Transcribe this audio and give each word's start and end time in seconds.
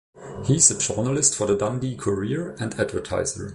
He 0.45 0.55
is 0.55 0.71
a 0.71 0.79
journalist 0.79 1.35
for 1.37 1.45
the 1.45 1.55
Dundee 1.55 1.95
Courier 1.95 2.55
and 2.59 2.73
Advertiser. 2.79 3.49